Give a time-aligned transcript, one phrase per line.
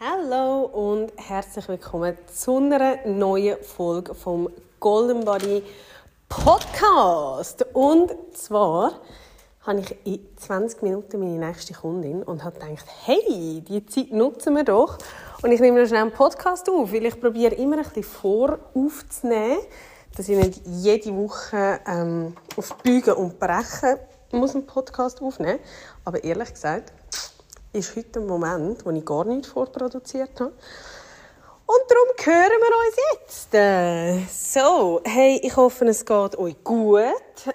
[0.00, 4.48] Hallo und herzlich willkommen zu einer neuen Folge vom
[4.78, 5.64] Golden Body
[6.28, 7.66] Podcast.
[7.72, 8.92] Und zwar
[9.62, 14.54] habe ich in 20 Minuten meine nächste Kundin und habe gedacht, hey, die Zeit nutzen
[14.54, 14.98] wir doch.
[15.42, 18.56] Und ich nehme noch schnell einen Podcast auf, weil ich probiere immer ein bisschen vor
[18.74, 19.58] aufzunehmen,
[20.16, 23.96] dass ich nicht jede Woche ähm, auf Bügen und Brechen
[24.30, 25.58] muss einen Podcast aufnehmen.
[26.04, 26.92] Aber ehrlich gesagt,
[27.72, 30.52] ist heute ein Moment, wo ich gar nichts vorproduziert habe.
[31.66, 34.54] Und darum hören wir uns jetzt.
[34.54, 37.02] So, hey, ich hoffe, es geht euch gut.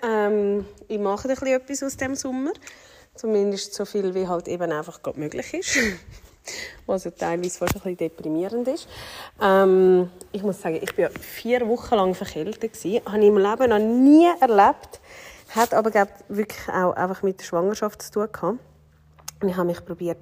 [0.04, 2.52] Ähm, ich mache ein bisschen etwas aus dem Sommer.
[3.16, 5.78] Zumindest so viel, wie halt eben einfach gerade möglich ist.
[6.86, 8.88] Was ja teilweise fast ein bisschen deprimierend ist.
[9.42, 12.72] Ähm, ich muss sagen, ich war vier Wochen lang verkältet.
[12.76, 15.00] Das Habe ich im Leben noch nie erlebt.
[15.56, 18.60] Hat aber, glaube wirklich auch einfach mit der Schwangerschaft zu tun gehabt.
[19.48, 20.20] Ich habe mich probiert,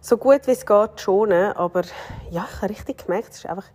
[0.00, 1.52] so gut wie es geht, schonen.
[1.52, 1.82] Aber
[2.30, 3.68] ja, ich habe richtig gemerkt, es ist einfach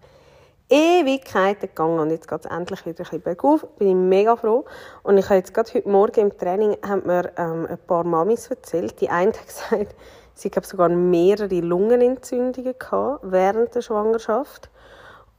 [0.70, 3.66] Ewigkeiten gegangen und jetzt geht es endlich wieder ein bisschen bergauf.
[3.78, 4.66] Bin ich mega froh.
[5.02, 8.48] Und ich habe jetzt gerade heute Morgen im Training haben mir ähm, ein paar Mamis
[8.48, 9.02] erzählt.
[9.02, 9.96] Die eine hat gesagt,
[10.36, 14.70] sie hat sogar mehrere Lungenentzündungen gehabt während der Schwangerschaft.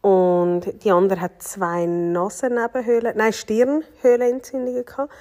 [0.01, 5.13] Und die andere hat zwei Nasennebenhöhlen, nein, Stirnhöhlenentzündungen gehabt.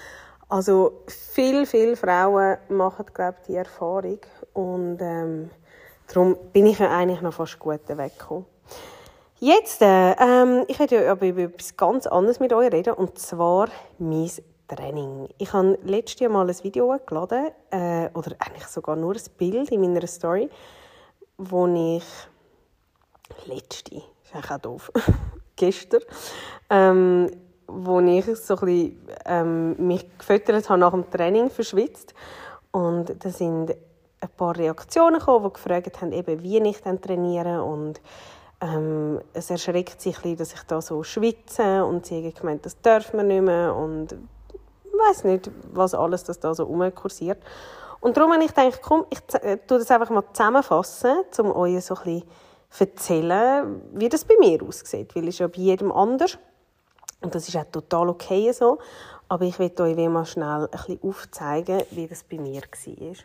[0.49, 4.19] Also viel, viele Frauen machen, glaube ich, die Erfahrung.
[4.53, 5.51] Und ähm,
[6.07, 8.45] darum bin ich ja eigentlich noch fast gut weggekommen.
[9.39, 13.69] Jetzt, äh, ähm, ich werde ja über etwas ganz anderes mit euch reden, und zwar
[13.97, 14.29] mein
[14.67, 15.29] Training.
[15.37, 19.71] Ich habe letztes Jahr mal ein Video hochgeladen, äh, oder eigentlich sogar nur ein Bild
[19.71, 20.49] in meiner Story,
[21.37, 22.03] wo ich
[23.45, 24.91] letzte, ist eigentlich auch doof,
[25.55, 26.01] gestern,
[26.69, 27.31] ähm,
[27.69, 32.13] wo ich so ein bisschen, ähm, mich gefüttert habe nach dem Training verschwitzt.
[32.71, 37.63] Und da sind ein paar Reaktionen gekommen, die gefragt haben, eben, wie ich dann trainiere.
[37.63, 38.01] Und
[38.61, 41.85] ähm, es erschreckt sich bisschen, dass ich da so schwitze.
[41.85, 43.75] Und sie haben gemeint, das darf man nicht mehr.
[43.75, 44.13] Und
[44.83, 47.39] ich weiß nicht, was alles das da so rumkursiert.
[48.01, 51.83] Und darum habe ich gedacht, komm, ich äh, tue das einfach mal zusammenfassen, um euch
[51.83, 52.23] so ein bisschen
[52.77, 55.15] erzählen, wie das bei mir aussieht.
[55.15, 56.37] Weil es ist ja bei jedem anders.
[57.21, 58.79] Und das ist auch total okay so.
[59.27, 63.15] Aber ich will euch mal schnell ein bisschen aufzeigen, wie das bei mir war.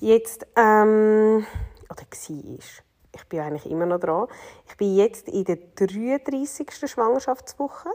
[0.00, 1.46] Jetzt, ähm,
[1.90, 2.82] oder war.
[3.16, 4.26] Ich bin eigentlich immer noch dran.
[4.68, 6.88] Ich bin jetzt in der 33.
[6.88, 7.90] Schwangerschaftswoche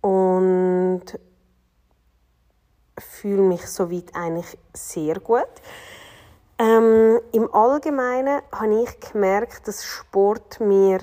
[0.00, 1.04] und
[2.98, 5.48] fühle mich soweit eigentlich sehr gut.
[6.58, 11.00] Ähm, Im Allgemeinen habe ich gemerkt, dass Sport mir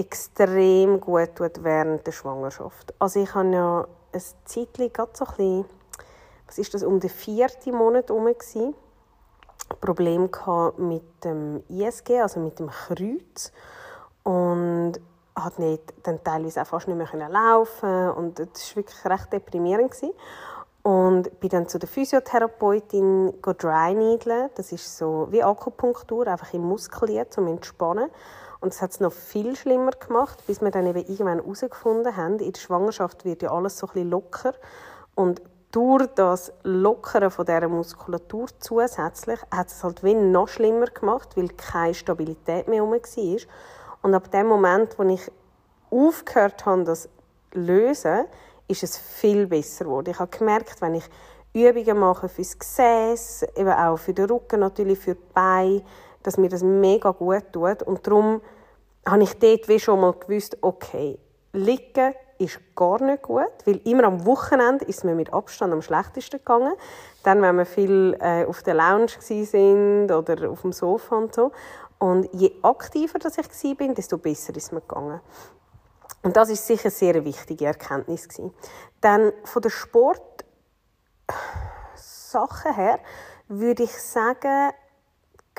[0.00, 2.94] extrem gut tut während der Schwangerschaft.
[2.98, 5.64] Also ich habe ja ein Zeitchen gerade so ein bisschen,
[6.46, 8.74] was ist das, um den vierten Monat herum gewesen,
[9.80, 10.28] Problem
[10.78, 13.52] mit dem ISG, also mit dem Kreuz
[14.24, 14.94] und
[15.36, 19.92] hat nicht dann teilweise auch fast nicht mehr laufen und das war wirklich recht deprimierend
[19.92, 20.12] gewesen.
[20.82, 26.62] und bin dann zu der Physiotherapeutin dry needle das ist so wie Akupunktur einfach im
[26.62, 28.10] Muskel zum Entspannen
[28.60, 32.38] und das hat es noch viel schlimmer gemacht, bis wir dann eben irgendwann herausgefunden haben,
[32.38, 34.54] in der Schwangerschaft wird ja alles so ein bisschen locker.
[35.14, 35.40] Und
[35.70, 41.48] durch das Lockern von dieser Muskulatur zusätzlich hat es halt wie noch schlimmer gemacht, weil
[41.48, 43.40] keine Stabilität mehr herum war.
[44.02, 45.30] Und ab dem Moment, wo ich
[45.90, 47.08] aufgehört habe, das zu
[47.52, 48.26] lösen,
[48.68, 50.10] ist es viel besser geworden.
[50.10, 51.04] Ich habe gemerkt, wenn ich
[51.52, 55.82] Übungen mache fürs Gesäß, eben auch für den Rücken, natürlich für die Beine,
[56.22, 57.82] dass mir das mega gut tut.
[57.82, 58.40] Und darum
[59.06, 61.18] habe ich dort wie schon mal gewusst, okay,
[61.52, 66.38] liegen ist gar nicht gut, weil immer am Wochenende ist mir mit Abstand am schlechtesten
[66.38, 66.72] gegangen.
[67.22, 71.52] Dann, wenn wir viel äh, auf der Lounge sind oder auf dem Sofa und so.
[71.98, 73.46] Und je aktiver dass ich
[73.78, 75.20] war, desto besser ist mir gegangen.
[76.22, 78.54] Und das ist sicher eine sehr wichtige Erkenntnis gewesen.
[79.02, 80.24] Dann von der Sportsache
[82.74, 82.98] her
[83.48, 84.72] würde ich sagen,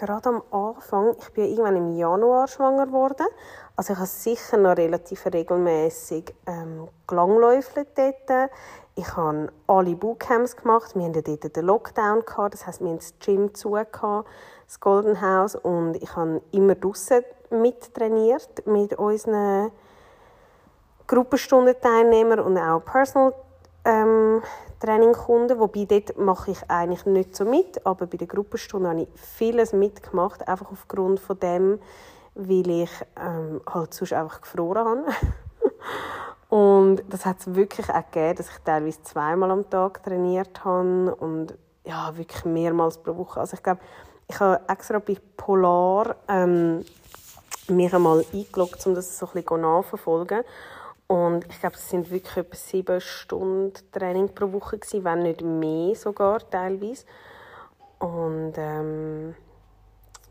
[0.05, 3.27] gerade am Anfang, ich bin irgendwann im Januar schwanger geworden,
[3.75, 8.51] also ich habe sicher noch relativ regelmäßig ähm, gelangläufelt dort.
[8.95, 10.95] Ich habe alle Bootcamps gemacht.
[10.95, 12.25] Wir hatten dort den Lockdown.
[12.25, 12.53] Gehabt.
[12.53, 15.55] Das heisst, wir hatten das Gym zu, das Golden House.
[15.55, 19.71] Und ich habe immer draußen mittrainiert mit unseren
[21.07, 23.33] Gruppenstundenteilnehmern und auch Personal
[23.85, 24.41] ähm,
[24.79, 29.09] Trainingkunden, wobei dort mache ich eigentlich nicht so mit, aber bei der Gruppenstunde habe ich
[29.15, 31.79] vieles mitgemacht, einfach aufgrund von dem,
[32.35, 35.05] weil ich ähm, halt sonst einfach gefroren habe.
[36.49, 41.15] und das hat es wirklich auch gegeben, dass ich teilweise zweimal am Tag trainiert habe
[41.15, 43.39] und ja, wirklich mehrmals pro Woche.
[43.39, 43.81] Also ich glaube,
[44.27, 46.85] ich habe extra bei Polar ähm,
[47.67, 50.43] mich einmal eingeloggt, um das so ein bisschen nachzuverfolgen.
[51.11, 55.41] Und ich glaube, es sind wirklich etwa sieben Stunden Training pro Woche gewesen, wenn nicht
[55.41, 57.03] mehr sogar teilweise.
[57.99, 59.35] Und ähm,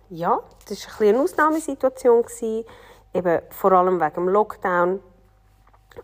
[0.08, 2.64] ja, das war ein eine Ausnahmesituation gewesen,
[3.12, 5.00] eben vor allem wegen dem Lockdown,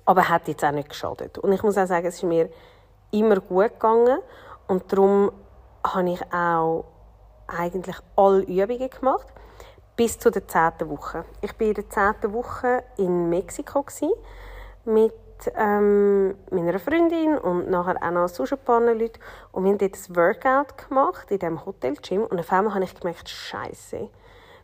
[0.05, 1.39] aber hat jetzt auch nicht geschadet.
[1.39, 2.51] Und ich muss auch sagen, es ist mir
[3.13, 4.19] immer gut gegangen
[4.69, 5.33] und darum
[5.85, 6.85] habe ich auch
[7.47, 9.27] eigentlich alle Übungen gemacht
[9.97, 11.25] bis zu der zehnten Woche.
[11.41, 14.13] Ich war in der zehnten Woche in Mexiko gewesen,
[14.87, 15.13] mit
[15.57, 19.21] ähm, meiner Freundin und nachher auch noch sonst ein paar Leute.
[19.53, 22.25] Und wir haben dort ein Workout gemacht in diesem Hotel-Gym.
[22.25, 24.09] Und auf einmal habe ich gemerkt, Scheiße.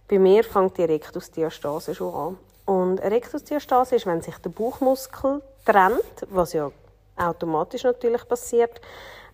[0.08, 2.38] Bei mir fängt die Rektusdiastase schon an.
[2.64, 6.70] Und Rektusdiastase ist, wenn sich der Bauchmuskel trennt, was ja
[7.16, 8.80] automatisch natürlich passiert,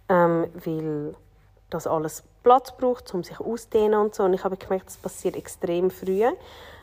[0.09, 1.15] ähm, weil
[1.71, 4.25] das alles Platz braucht, um sich auszudehnen und so.
[4.25, 6.25] Und ich habe gemerkt, das passiert extrem früh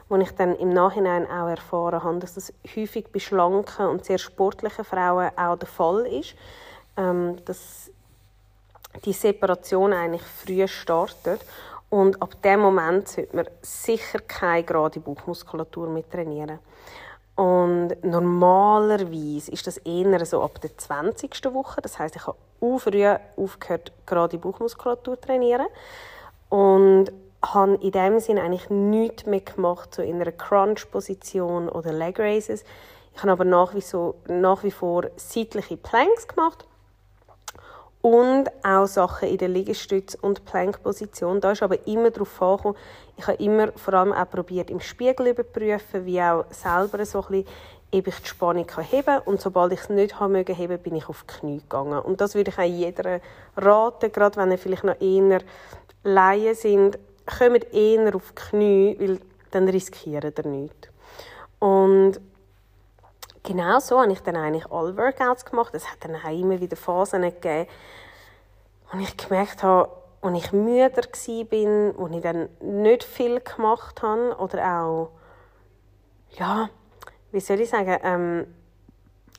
[0.07, 4.17] wo ich dann im Nachhinein auch erfahren habe, dass das häufig bei schlanken und sehr
[4.17, 6.35] sportlichen Frauen auch der Fall ist,
[6.97, 7.91] ähm, dass
[9.03, 11.41] die Separation eigentlich früh startet
[11.89, 16.59] und ab dem Moment sollte man sicher keine gerade Bauchmuskulatur mehr trainieren.
[17.35, 21.53] Und normalerweise ist das eher so ab der 20.
[21.53, 21.81] Woche.
[21.81, 22.37] Das heißt, ich habe
[22.79, 23.05] früh
[23.35, 25.67] aufgehört, gerade Bauchmuskulatur zu trainieren.
[26.49, 27.11] Und
[27.43, 32.63] habe in dem Sinne eigentlich nichts mehr gemacht, so in einer Crunch-Position oder Leg Raises.
[33.15, 36.65] Ich habe aber nach wie, so, nach wie vor seitliche Planks gemacht
[38.01, 41.41] und auch Sachen in der Liegestütz- und Plank-Position.
[41.41, 42.77] Da ist aber immer darauf angekommen,
[43.17, 47.43] ich habe immer vor allem auch probiert, im Spiegel überprüfen, wie auch selber so ein
[47.43, 47.47] bisschen,
[47.93, 49.21] ob ich die Spannung heben kann.
[49.25, 51.99] Und sobald ich es nicht haben mögen heben, bin ich auf die Knie gegangen.
[51.99, 53.21] Und das würde ich auch jedem
[53.57, 55.39] raten, gerade wenn ihr vielleicht noch eher
[56.03, 59.19] Laien sind, kommt eher auf die Knie, weil
[59.51, 60.89] dann riskieren ihr nichts.
[61.59, 62.19] Und
[63.43, 65.73] genau so habe ich dann eigentlich alle Workouts gemacht.
[65.73, 67.67] Es hat dann auch immer wieder Phasen gegeben,
[68.91, 69.89] wo ich gemerkt habe,
[70.21, 75.11] wo ich müder war, wo ich dann nicht viel gemacht habe oder auch,
[76.31, 76.69] ja,
[77.31, 78.47] wie soll ich sagen, ähm,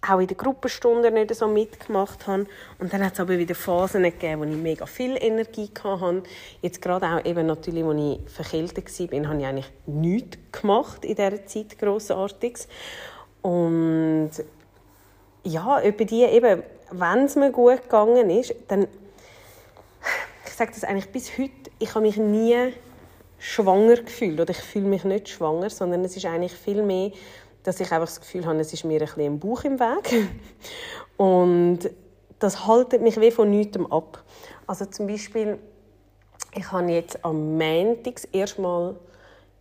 [0.03, 2.47] auch in den Gruppenstunden nicht so mitgemacht habe.
[2.79, 6.23] Und dann hat es aber wieder Phasen gegeben, wo ich mega viel Energie hatte.
[6.63, 11.17] Jetzt gerade auch eben natürlich, als ich verkältet war, habe ich eigentlich nichts gemacht in
[11.17, 12.69] dieser Zeit, Grossartiges.
[13.43, 14.31] Und
[15.45, 18.87] ja, über die eben, wenn es mir gut gegangen ist, dann,
[20.45, 22.73] ich sage das eigentlich bis heute, ich habe mich nie
[23.39, 27.13] schwanger gefühlt oder ich fühle mich nicht schwanger, sondern es ist eigentlich viel mehr
[27.67, 30.29] dass ich einfach das Gefühl habe, es ist mir ein bisschen im Bauch im Weg.
[31.17, 31.81] Und
[32.38, 34.23] das haltet mich wie von nichts ab.
[34.69, 35.59] Also zum Beispiel,
[36.55, 38.95] ich habe jetzt am Montag erstmal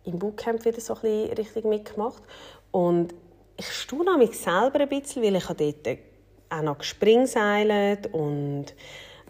[0.04, 2.22] im Bootcamp wieder so ein bisschen richtig mitgemacht.
[2.70, 3.12] Und
[3.56, 5.98] ich staune mich selber ein bisschen, weil ich dort
[6.50, 8.66] auch noch gespringseilt und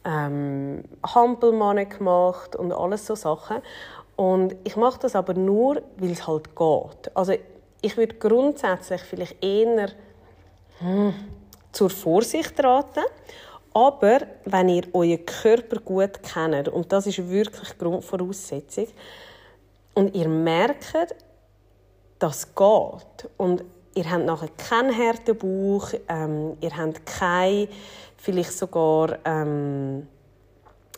[0.05, 3.63] ähm, Hampelmannen gemacht und alles so Sachen.
[4.17, 7.17] Und ich mache das aber nur, weil es halt geht.
[7.17, 7.35] Also
[7.87, 9.91] ich würde grundsätzlich vielleicht eher
[10.79, 11.15] hm,
[11.71, 13.05] zur Vorsicht raten.
[13.73, 18.89] Aber wenn ihr euren Körper gut kennt, und das ist wirklich Grundvoraussetzung,
[19.95, 21.15] und ihr merkt,
[22.19, 23.65] das geht, und
[23.95, 27.69] ihr habt nachher keinen harten Bauch, ähm, ihr habt keine,
[28.17, 30.09] vielleicht sogar ähm,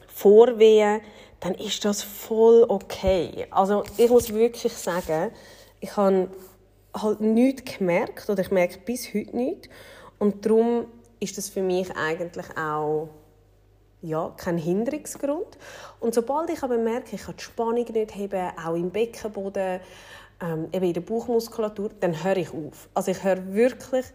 [0.07, 1.01] Vorwehen,
[1.41, 3.47] dann ist das voll okay.
[3.51, 5.33] Also ich muss wirklich sagen,
[5.81, 6.29] ich habe
[7.03, 9.69] halt nichts gemerkt oder ich merke bis heute nichts.
[10.19, 10.87] Und darum
[11.21, 13.09] ist das für mich eigentlich auch
[14.01, 15.59] ja, kein Hinderungsgrund.
[16.01, 19.81] Und sobald ich aber merke, ich kann die Spannung nicht heben, auch im Beckenboden,
[20.41, 22.89] ähm, eben in der Bauchmuskulatur, dann höre ich auf.
[22.95, 24.07] Also ich höre wirklich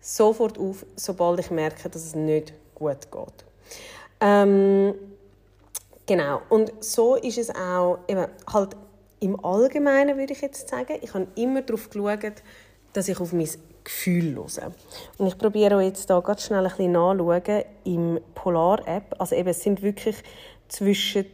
[0.00, 3.44] sofort auf, sobald ich merke, dass es nicht gut geht.
[4.20, 4.94] Ähm,
[6.06, 6.42] Genau.
[6.48, 8.76] Und so ist es auch eben halt
[9.20, 10.98] im Allgemeinen, würde ich jetzt sagen.
[11.02, 12.42] Ich habe immer darauf geschaut,
[12.92, 13.48] dass ich auf mein
[13.84, 14.72] Gefühl höre.
[15.18, 19.14] Und ich probiere jetzt hier ganz schnell ein bisschen nachzuschauen im Polar-App.
[19.18, 20.16] Also eben, es sind wirklich
[20.68, 21.26] zwischen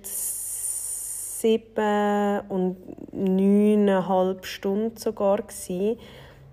[1.42, 2.76] sieben und
[3.12, 5.98] neuneinhalb Stunden sogar gewesen.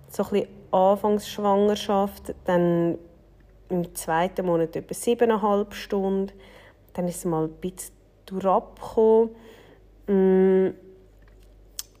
[0.08, 2.98] So ein Anfangsschwangerschaft, dann
[3.68, 6.32] im zweiten Monat etwa siebeneinhalb Stunden.
[6.94, 7.94] Dann ist es mal ein bisschen
[8.26, 9.30] durchgekommen.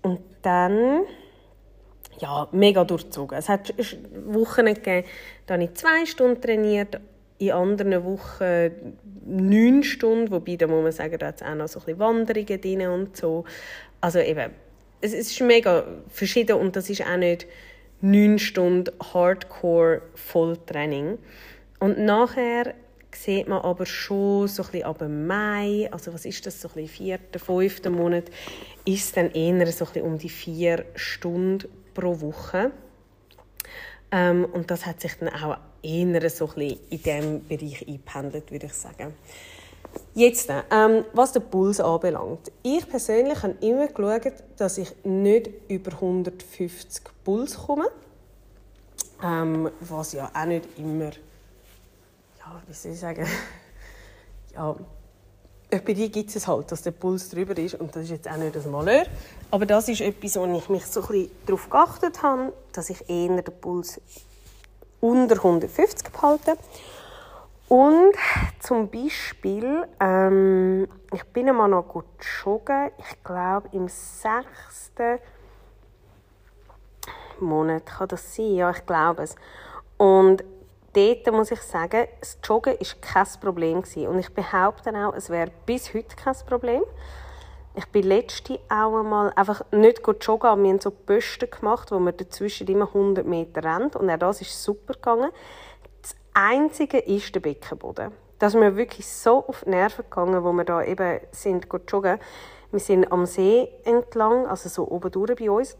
[0.02, 1.02] Und dann
[2.20, 3.38] ja, mega durchzogen.
[3.38, 3.74] Es hat
[4.26, 5.06] Wochen gegeben,
[5.46, 7.00] da habe ich zwei Stunden trainiert,
[7.38, 8.70] in anderen Wochen
[9.24, 11.98] neun Stunden, wobei da muss man sagen, da hat es auch noch so ein bisschen
[11.98, 13.44] Wanderungen drin und so.
[14.00, 14.50] Also eben,
[15.00, 17.46] es ist mega verschieden und das ist auch nicht
[18.02, 21.18] neun Stunden Hardcore Volltraining.
[21.78, 22.74] Und nachher
[23.22, 26.74] sieht man aber schon so ein bisschen ab Mai, also was ist das, so ein
[26.74, 28.24] bisschen vierter, fünfter Monat,
[28.84, 32.70] ist es dann eher so ein bisschen um die vier Stunden pro Woche.
[34.10, 38.50] Ähm, und das hat sich dann auch eher so ein bisschen in diesem Bereich eingependelt,
[38.50, 39.14] würde ich sagen.
[40.14, 42.50] Jetzt, ähm, was den Puls anbelangt.
[42.62, 47.88] Ich persönlich habe immer geschaut, dass ich nicht über 150 Puls komme.
[49.22, 51.10] Ähm, was ja auch nicht immer,
[52.66, 53.26] wie soll ich sagen,
[54.54, 54.76] ja,
[55.70, 58.36] bei dir gibt es halt, dass der Puls drüber ist und das ist jetzt auch
[58.36, 59.06] nicht das Malheur.
[59.50, 63.40] Aber das ist etwas, wo ich mich so ein darauf geachtet habe, dass ich eher
[63.40, 64.00] den Puls
[65.00, 66.56] unter 150 behalte.
[67.68, 68.14] Und
[68.58, 72.04] zum Beispiel, ähm, ich bin einmal noch gut
[72.44, 72.90] joggen.
[72.98, 75.20] Ich glaube, im sechsten
[77.38, 78.54] Monat kann das sein.
[78.56, 79.36] Ja, ich glaube es.
[79.98, 80.42] Und
[80.92, 83.82] dort muss ich sagen, das Joggen war kein Problem.
[83.82, 84.08] Gewesen.
[84.08, 86.82] Und ich behaupte auch, es wäre bis heute kein Problem.
[87.74, 92.00] Ich bin letzte auch einmal einfach nicht joggen, aber wir haben so Posten gemacht, wo
[92.00, 93.94] man dazwischen immer 100 Meter rennt.
[93.94, 95.30] Und auch das ist super gegangen.
[96.02, 98.12] Das Einzige ist der Beckenboden.
[98.40, 102.18] Das ist mir wirklich so auf die Nerven gegangen, wo wir da eben sind joggen.
[102.72, 105.76] Wir sind am See entlang, also so oben durch bei uns.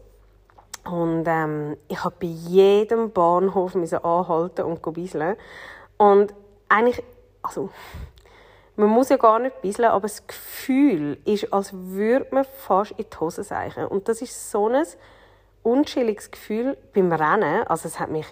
[0.83, 5.35] Und ähm, ich habe bei jedem Bahnhof anhalten und bisseln.
[5.97, 6.33] Und
[6.69, 7.03] eigentlich,
[7.43, 7.69] also,
[8.75, 13.05] man muss ja gar nicht bisseln, aber das Gefühl ist, als würde man fast in
[13.11, 13.85] die Hose seichen.
[13.85, 14.83] Und das ist so ein
[15.63, 17.67] unschilliges Gefühl beim Rennen.
[17.67, 18.25] Also es hat mich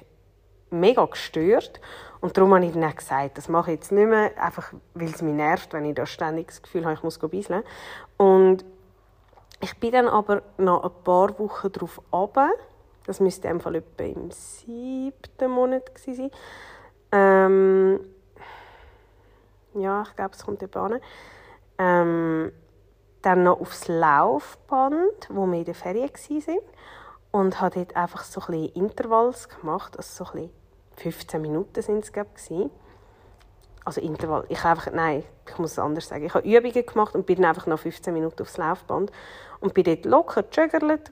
[0.72, 1.80] mega gestört.
[2.22, 5.22] Und darum habe ich dann gesagt, das mache ich jetzt nicht mehr, einfach weil es
[5.22, 7.64] mich nervt, wenn ich da ständig das Gefühl habe, ich muss bisseln.
[8.18, 8.66] Und
[9.62, 12.52] ich bin dann aber noch ein paar Wochen darauf runter.
[13.06, 16.32] Das müsste in Fall etwa im siebten Monat sein.
[17.12, 18.00] Ähm,
[19.74, 21.00] ja, ich glaube, es kommt etwa an.
[21.78, 22.52] Ähm,
[23.22, 26.60] dann noch aufs Laufband, wo wir in der Ferien waren.
[27.32, 29.98] Und habe dort einfach so ein bisschen Intervalls gemacht.
[29.98, 30.50] Also so ein
[30.96, 32.70] bisschen 15 Minuten sind es, glaube ich
[33.86, 34.46] also Intervall.
[34.50, 36.26] Ich einfach, nein, ich muss es anders sagen.
[36.26, 39.12] Ich habe Übungen gemacht und bin einfach noch 15 Minuten aufs Laufband
[39.60, 41.12] und bin dort locker gejuggelt.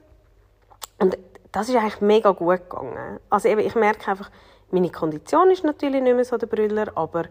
[0.98, 1.18] Und
[1.52, 3.20] das ist eigentlich mega gut gegangen.
[3.30, 4.30] Also eben, ich merke einfach,
[4.70, 7.24] meine Kondition ist natürlich nicht mehr so der Brüller, aber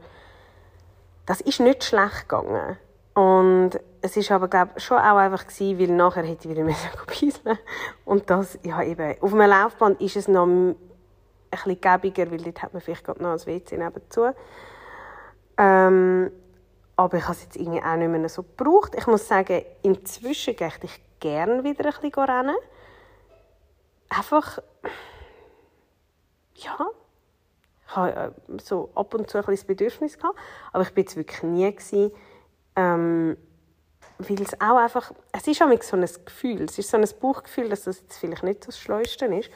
[1.25, 2.77] das ist nicht schlecht gegangen.
[3.13, 6.63] Und es ist aber glaube schon auch einfach gewesen, weil nachher hätte ich wieder
[7.11, 7.57] müssen
[8.05, 10.75] Und das, ja eben, auf einem Laufband ist es noch ein
[11.51, 14.27] bisschen gäbiger, weil dort hat man vielleicht gerade noch ein WC nebenzu.
[15.57, 16.31] Ähm,
[16.95, 18.95] aber ich habe es jetzt irgendwie auch nicht mehr so gebraucht.
[18.95, 22.55] Ich muss sagen, inzwischen gehe ich gerne wieder ein bisschen rennen.
[24.09, 24.59] Einfach,
[26.55, 26.77] ja,
[27.87, 30.37] ich habe äh, so ab und zu ein bisschen das Bedürfnis gehabt,
[30.71, 32.11] aber ich bin jetzt wirklich nie gewesen,
[32.75, 33.37] ähm,
[34.19, 37.69] weil es auch einfach, es ist auch so ein Gefühl, es ist so ein Bauchgefühl,
[37.69, 39.51] dass das jetzt vielleicht nicht so das Schleuste ist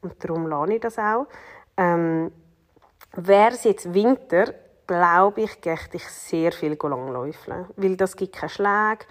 [0.00, 1.26] und darum lerne ich das auch.
[1.76, 2.32] Ähm,
[3.12, 4.54] Wäre es jetzt Winter,
[4.86, 7.66] glaube ich, gehe ich sehr viel langläufeln.
[7.76, 9.06] Weil das gibt keine Schläge,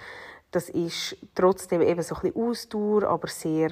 [0.51, 3.72] das ist trotzdem eben so ein bisschen Ausdauer, aber sehr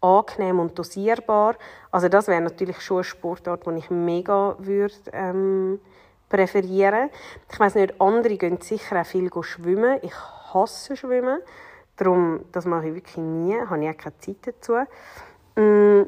[0.00, 1.56] angenehm und dosierbar.
[1.90, 5.80] Also das wäre natürlich schon ein Sportart, den ich mega würde, ähm,
[6.28, 7.10] präferieren.
[7.50, 9.98] Ich weiß nicht, andere gehen sicher auch viel schwimmen.
[10.02, 10.14] Ich
[10.52, 11.40] hasse Schwimmen.
[11.96, 13.58] Darum, das mache ich wirklich nie.
[13.58, 14.74] Habe ich auch keine Zeit dazu.
[15.56, 16.02] Mm,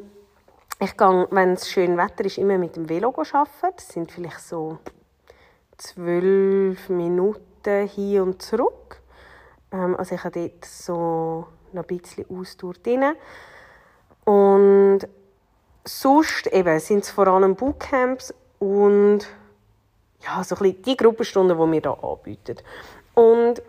[0.82, 3.76] ich gehe, wenn es schön Wetter ist, immer mit dem Velo arbeiten.
[3.76, 4.78] Das sind vielleicht so
[5.76, 9.02] zwölf Minuten hin und zurück.
[9.72, 13.14] Ähm, also ich habe dort so noch ein bisschen Ausdauer drin.
[14.24, 15.00] Und
[15.84, 19.26] sonst sind es vor allem Bootcamps und
[20.20, 22.56] ja, so ein bisschen die Gruppenstunden, die wir hier anbieten.
[23.14, 23.62] Und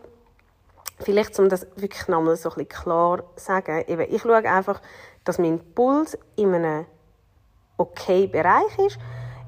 [1.00, 4.82] vielleicht, um das wirklich nochmal so ein bisschen klar zu sagen, eben, ich schaue einfach,
[5.25, 6.86] dass mein Puls in einem
[7.82, 9.00] okay Bereich ist.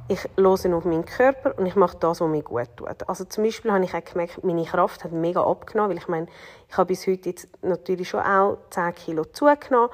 [0.10, 3.08] Ich höre auf meinen Körper und ich mache das, was mir gut tut.
[3.08, 6.28] Also zum Beispiel habe ich auch gemerkt, meine Kraft hat mega abgenommen, weil ich meine,
[6.70, 9.90] ich habe bis heute jetzt natürlich schon auch 10 Kilo zugenommen.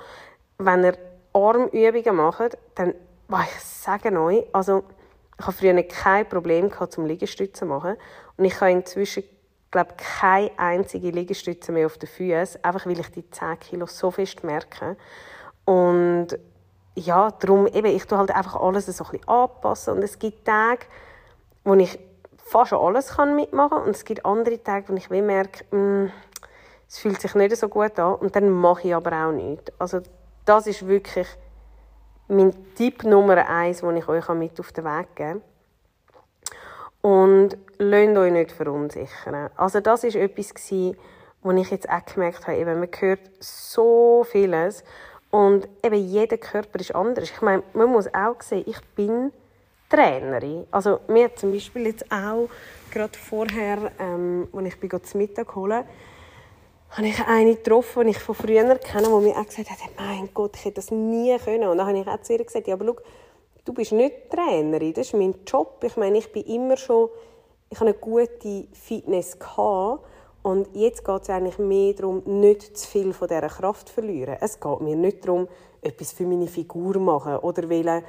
[0.57, 0.97] Wenn ihr
[1.33, 2.95] Armübungen macht, dann,
[3.29, 4.83] ich sage euch, also
[5.37, 7.95] ich habe früher kein Problem gehabt, zum Liegestützen zu machen
[8.35, 9.23] und ich habe inzwischen
[9.71, 14.09] glaube keine einzige Liegestütze mehr auf den Füßen, einfach weil ich die 10 Kilo so
[14.09, 14.97] fest merke.
[15.65, 16.29] Und
[16.99, 20.45] ja, darum eben, ich tue halt einfach alles so ein bisschen anpassen und es gibt
[20.45, 20.85] Tage,
[21.63, 21.99] wo ich
[22.37, 26.11] fast alles kann mitmachen kann und es gibt andere Tage, wo ich merke, mh, mm,
[26.87, 29.71] es fühlt sich nicht so gut an und dann mache ich aber auch nichts.
[29.77, 30.01] Also
[30.45, 31.27] das ist wirklich
[32.27, 35.41] mein Tipp Nummer eins, den ich euch mit auf den Weg geben
[37.01, 37.11] kann.
[37.11, 39.49] Und lasst euch nicht verunsichern.
[39.55, 40.71] Also das war etwas,
[41.41, 44.83] wo ich jetzt auch gemerkt habe, eben, man hört so vieles
[45.31, 47.29] und eben jeder Körper ist anders.
[47.29, 49.31] Ich meine, man muss auch sehen, ich bin
[49.89, 50.65] Trainerin.
[50.71, 52.49] Also mir zum Beispiel jetzt auch
[52.91, 55.83] gerade vorher, ähm, als ich bin zum Mittag holen,
[56.91, 60.29] habe ich eine getroffen, die ich von früher kenne, die mir auch gesagt hat, mein
[60.33, 61.69] Gott, ich hätte das nie können.
[61.69, 62.95] Und dann habe ich auch zu ihr gesagt, ja, aber schau,
[63.65, 65.83] du bist nicht Trainerin, das ist mein Job.
[65.83, 67.09] Ich meine, ich bin immer schon,
[67.69, 70.03] ich habe eine gute Fitness gehabt
[70.41, 74.37] und jetzt geht es eigentlich mehr darum, nicht zu viel von dieser Kraft zu verlieren.
[74.39, 75.47] Es geht mir nicht darum,
[75.81, 78.03] etwas für meine Figur zu machen oder wollen,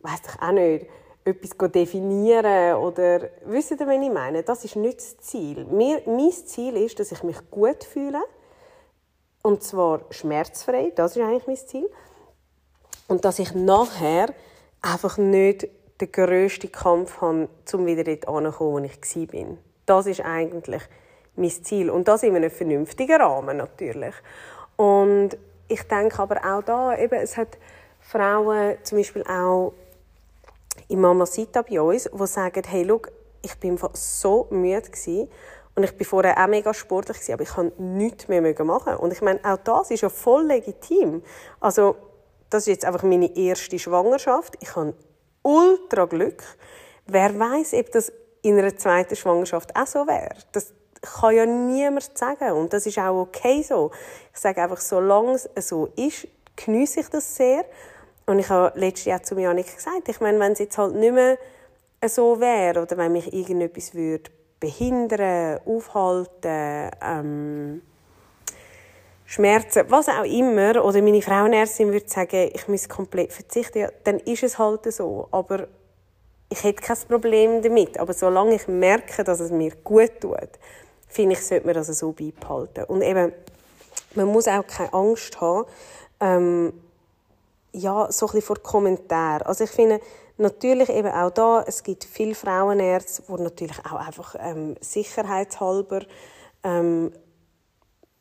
[0.00, 0.86] weiss ich auch nicht,
[1.24, 4.42] etwas definieren oder wisst ihr, was ich meine?
[4.42, 5.66] Das ist nicht das Ziel.
[5.66, 8.22] Mir, mein Ziel ist, dass ich mich gut fühle
[9.42, 11.90] und zwar schmerzfrei, das ist eigentlich mein Ziel.
[13.08, 14.34] Und dass ich nachher
[14.82, 15.68] einfach nicht
[16.00, 19.46] den grössten Kampf habe, um wieder dort anzukommen, wo ich war.
[19.86, 20.82] Das ist eigentlich
[21.38, 21.90] mein Ziel.
[21.90, 24.14] Und das in einem vernünftigen Rahmen natürlich.
[24.76, 25.30] Und
[25.68, 27.58] ich denke aber auch da, eben, es hat
[28.00, 29.72] Frauen zum Beispiel auch
[30.88, 33.02] in Mama Sita bei uns, die sagen, hey, schau,
[33.42, 35.28] ich bin so müde gewesen,
[35.78, 38.96] und ich war vorher auch mega sportlich, gewesen, aber ich konnte nichts mehr machen.
[38.96, 41.22] Und ich meine, auch das ist ja voll legitim.
[41.60, 41.94] Also,
[42.50, 44.56] das ist jetzt einfach meine erste Schwangerschaft.
[44.58, 44.94] Ich habe
[45.42, 46.42] ultra Glück.
[47.06, 50.34] Wer weiß, ob das in einer zweiten Schwangerschaft auch so wäre.
[50.50, 52.52] Das kann ja niemand sagen.
[52.52, 53.90] Und das ist auch okay so.
[54.32, 57.64] Ich sage einfach, solange es so ist, genieße ich das sehr.
[58.26, 61.14] Und ich habe letztes Jahr zu nicht gesagt, ich meine, wenn es jetzt halt nicht
[61.14, 61.38] mehr
[62.06, 64.30] so wäre oder wenn mich irgendetwas würde
[64.60, 67.82] behindern, aufhalten, ähm,
[69.24, 74.18] Schmerzen, was auch immer, oder meine Frauenärztin würde sagen, ich muss komplett verzichten, ja, dann
[74.20, 75.28] ist es halt so.
[75.30, 75.68] Aber
[76.48, 77.98] ich hätte kein Problem damit.
[77.98, 80.48] Aber solange ich merke, dass es mir gut tut,
[81.08, 82.84] finde ich, sollte man das so beibehalten.
[82.84, 83.32] Und eben,
[84.14, 85.66] man muss auch keine Angst haben,
[86.20, 86.72] ähm,
[87.72, 89.42] ja, so ein bisschen vor Kommentaren.
[89.42, 90.00] Also ich finde,
[90.36, 96.00] natürlich eben auch da, es gibt viele Frauenärzte, die natürlich auch einfach ähm, sicherheitshalber
[96.64, 97.12] ähm,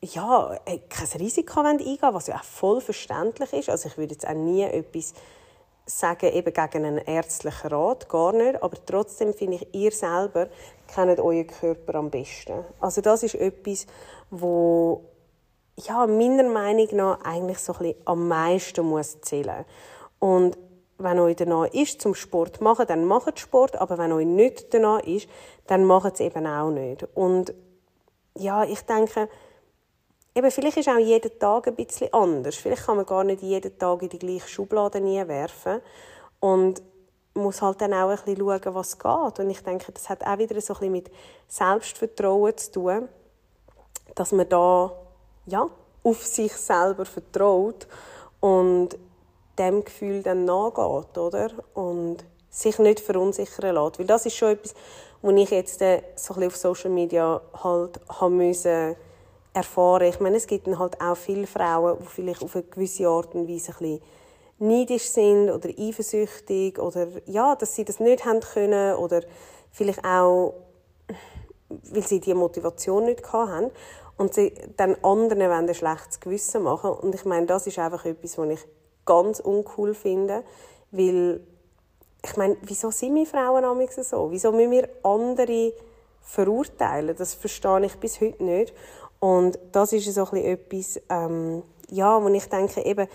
[0.02, 3.70] ja, äh, kein Risiko eingehen was ja auch voll verständlich ist.
[3.70, 5.14] Also ich würde jetzt auch nie etwas
[5.86, 8.62] sagen eben gegen einen ärztlichen Rat, gar nicht.
[8.62, 10.50] Aber trotzdem finde ich, ihr selber
[10.88, 12.66] kennt euren Körper am besten.
[12.80, 13.86] Also das ist etwas,
[14.30, 15.04] wo
[15.80, 19.66] ja, meiner Meinung nach eigentlich so ein am meisten muss zählen.
[20.20, 20.58] Und
[20.98, 23.80] wenn euch danach ist, zum Sport machen, dann macht Sport.
[23.80, 25.30] Aber wenn euch nicht danach ist,
[25.68, 27.06] dann macht es eben auch nicht.
[27.16, 27.54] Und
[28.36, 29.30] ja, ich denke,
[30.34, 32.56] eben, vielleicht ist auch jeder Tag ein bisschen anders.
[32.56, 35.82] Vielleicht kann man gar nicht jeden Tag in die gleiche Schublade nie werfen.
[36.40, 36.82] Und
[37.38, 39.40] muss halt dann auch ein bisschen schauen, was geht.
[39.40, 41.12] Und ich denke, das hat auch wieder so ein bisschen mit
[41.48, 43.10] Selbstvertrauen zu tun,
[44.16, 44.92] dass man da
[45.46, 45.68] ja,
[46.04, 47.88] auf sich selber vertraut
[48.40, 48.90] und
[49.58, 51.50] dem Gefühl dann nachgeht, oder?
[51.74, 54.00] Und sich nicht verunsichern lässt.
[54.00, 54.74] Weil das ist schon etwas,
[55.22, 58.96] was ich jetzt äh, so ein bisschen auf Social Media halt haben müssen
[59.54, 60.08] erfahren.
[60.08, 63.34] Ich meine, es gibt dann halt auch viele Frauen, die vielleicht auf eine gewisse Art
[63.34, 64.02] und Weise ein bisschen
[64.60, 69.22] neidisch sind oder eifersüchtig oder ja, dass sie das nicht haben können oder
[69.72, 70.56] vielleicht auch,
[71.70, 73.72] weil sie die Motivation nicht haben
[74.18, 78.38] und sie dann anderen ein schlechtes Gewissen machen und ich meine, das ist einfach etwas,
[78.38, 78.68] was ich
[79.06, 80.44] ganz uncool finde,
[80.92, 81.42] weil
[82.24, 84.32] ich meine, wieso sind wir Frauen so?
[84.32, 85.74] Wieso müssen wir andere
[86.22, 87.16] verurteilen?
[87.16, 88.74] Das verstehe ich bis heute nicht.
[89.20, 93.08] Und das ist so ein etwas, ähm, ja, wo ich denke, eben,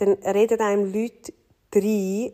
[0.00, 1.32] dann reden einem Leute
[1.74, 2.32] rein, die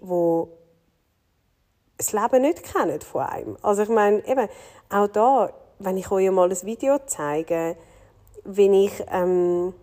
[1.98, 3.56] das Leben nicht kennen von einem.
[3.62, 4.48] Also ich meine, eben,
[4.90, 7.76] auch da, wenn ich euch mal ein Video zeige,
[8.44, 9.74] wenn ich ähm,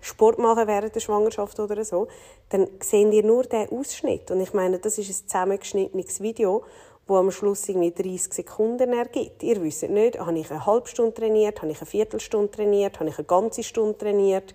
[0.00, 2.08] Sport mache während der Schwangerschaft oder so,
[2.48, 4.30] dann seht ihr nur den Ausschnitt.
[4.30, 6.64] Und ich meine, das ist ein zusammengeschnittenes Video,
[7.06, 9.42] wo am Schluss irgendwie 30 Sekunden ergibt.
[9.42, 13.10] Ihr wisst nicht, habe ich eine halbe Stunde trainiert, habe ich eine Viertelstunde trainiert, habe
[13.10, 14.54] ich eine ganze Stunde trainiert.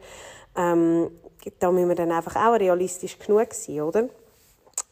[0.55, 1.11] Ähm,
[1.59, 4.09] da müssen wir dann einfach auch realistisch genug sein, oder?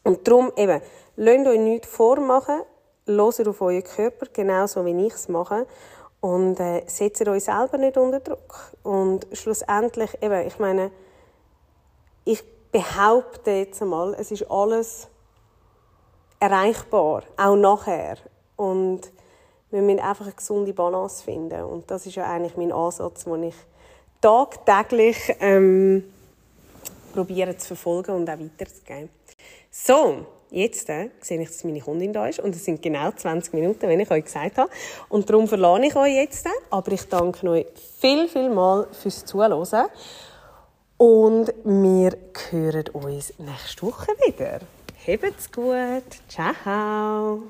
[0.04, 0.80] Und darum eben,
[1.16, 2.62] lasst euch nichts vormachen,
[3.06, 5.66] hört auf euren Körper, genauso wie ich es mache.
[6.20, 8.72] Und äh, setzt euch selber nicht unter Druck.
[8.82, 10.92] Und schlussendlich, eben, ich meine,
[12.24, 15.08] ich behaupte jetzt einmal, es ist alles
[16.38, 18.18] erreichbar, auch nachher.
[18.56, 19.00] Und
[19.70, 21.64] wir müssen einfach eine gesunde Balance finden.
[21.64, 23.56] Und das ist ja eigentlich mein Ansatz, den ich
[24.20, 26.04] tagtäglich ähm,
[27.12, 29.10] probiere zu verfolgen und auch weiterzugeben.
[29.70, 33.54] So, jetzt äh, sehe ich, dass meine Kundin da ist und es sind genau 20
[33.54, 34.70] Minuten, wenn ich euch gesagt habe.
[35.08, 36.46] Und darum verlade ich euch jetzt.
[36.70, 37.66] Aber ich danke euch
[38.00, 39.88] viel, viel mal fürs Zuhören.
[40.98, 42.12] Und wir
[42.50, 44.60] hören uns nächste Woche wieder.
[45.06, 46.04] Habt's gut.
[46.28, 47.42] Ciao.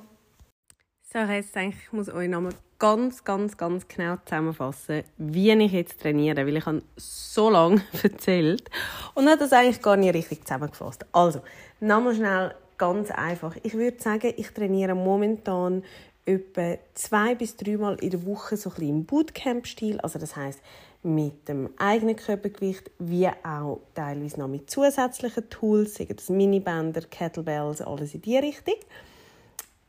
[1.12, 6.00] So, jetzt denke ich, muss euch nochmal ganz, ganz, ganz genau zusammenfassen, wie ich jetzt
[6.00, 8.70] trainiere, weil ich habe so lange erzählt
[9.14, 11.04] und habe das eigentlich gar nicht richtig zusammengefasst.
[11.12, 11.42] Also,
[11.80, 13.54] nochmal schnell ganz einfach.
[13.62, 15.84] Ich würde sagen, ich trainiere momentan
[16.24, 20.00] etwa zwei bis dreimal in der Woche so ein im Bootcamp-Stil.
[20.00, 20.62] Also das heißt
[21.02, 27.82] mit dem eigenen Körpergewicht, wie auch teilweise noch mit zusätzlichen Tools, sagen das Minibänder, Kettlebells,
[27.82, 28.76] alles in die Richtung.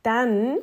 [0.02, 0.58] Dann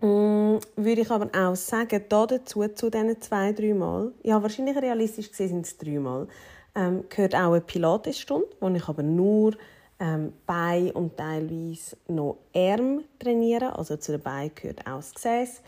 [0.00, 5.30] würde ich aber auch sagen, da dazu, zu diesen zwei, drei Mal, ja, wahrscheinlich realistisch
[5.30, 6.28] gesehen sind es drei Mal,
[6.74, 9.54] ähm, gehört auch eine Pilatesstunde, wo ich aber nur
[9.98, 15.62] ähm, Beine und teilweise noch Arm trainiere, also zu den Beinen gehört auch das Gesäß.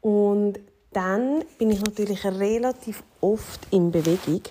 [0.00, 0.58] Und
[0.92, 4.42] dann bin ich natürlich relativ oft in Bewegung.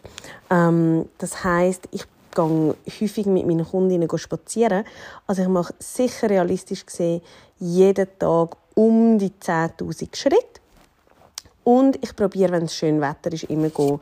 [0.50, 4.86] Ähm, das heißt, ich gehe häufig mit meinen Kundinnen spazieren.
[5.26, 7.22] Also ich mache sicher realistisch gesehen
[7.58, 10.62] jeden Tag um die 10.000 Schritte.
[11.66, 14.00] Und ich probiere, wenn es schön Wetter ist, immer go,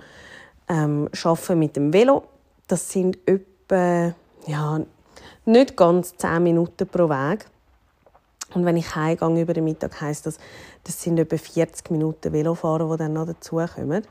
[0.70, 1.10] ähm,
[1.56, 2.26] mit dem Velo.
[2.68, 4.14] Das sind etwa
[4.46, 4.80] ja,
[5.46, 7.48] nicht ganz 10 Minuten pro Weg.
[8.54, 10.38] Und wenn ich heimgehe über den Mittag, heisst das,
[10.84, 14.04] das sind etwa 40 Minuten Velofahren, die dann noch dazukommen.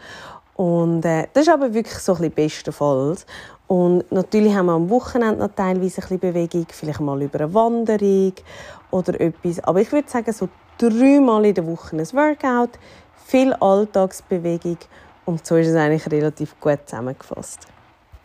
[0.57, 3.24] Und äh, das ist aber wirklich so ein bisschen bestenfalls.
[3.68, 7.52] Und natürlich haben wir am Wochenende noch teilweise ein bisschen Bewegung, vielleicht mal über eine
[7.52, 8.33] Wanderung
[8.90, 9.61] oder etwas.
[9.61, 10.48] Aber ich würde sagen, so
[10.79, 12.79] dreimal in der Woche ein Workout,
[13.24, 14.79] viel Alltagsbewegung
[15.24, 17.66] und so ist es eigentlich relativ gut zusammengefasst.